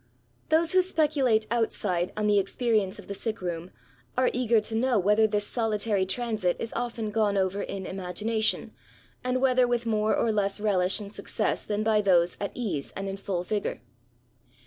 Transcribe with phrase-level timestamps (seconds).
[0.49, 3.69] Those who speculate outside on the experience of the sick room,
[4.17, 8.71] are eager to know whether this soUtary transit is often gone over in imagination,
[9.23, 13.07] and whether with more or less relish and success than by those at ease and
[13.07, 13.79] in full vigour.